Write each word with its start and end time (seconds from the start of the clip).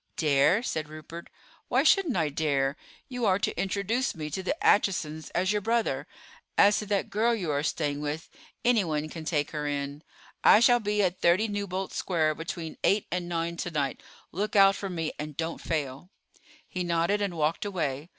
"Dare?" 0.17 0.63
said 0.63 0.89
Rupert; 0.89 1.29
"why 1.67 1.83
shouldn't 1.83 2.17
I 2.17 2.29
dare? 2.29 2.75
You 3.07 3.27
are 3.27 3.37
to 3.37 3.55
introduce 3.55 4.15
me 4.15 4.31
to 4.31 4.41
the 4.41 4.55
Achesons 4.59 5.29
as 5.35 5.51
your 5.51 5.61
brother. 5.61 6.07
As 6.57 6.79
to 6.79 6.87
that 6.87 7.11
girl 7.11 7.35
you 7.35 7.51
are 7.51 7.61
staying 7.61 8.01
with, 8.01 8.27
anyone 8.65 9.09
can 9.09 9.25
take 9.25 9.51
her 9.51 9.67
in. 9.67 10.01
I 10.43 10.59
shall 10.59 10.79
be 10.79 11.03
at 11.03 11.21
30 11.21 11.49
Newbolt 11.49 11.93
Square 11.93 12.33
between 12.33 12.77
eight 12.83 13.05
and 13.11 13.29
nine 13.29 13.57
to 13.57 13.69
night. 13.69 14.01
Look 14.31 14.55
out 14.55 14.75
for 14.75 14.89
me, 14.89 15.13
and 15.19 15.37
don't 15.37 15.61
fail." 15.61 16.09
He 16.67 16.83
nodded 16.83 17.21
and 17.21 17.37
walked 17.37 17.63
away. 17.63 18.09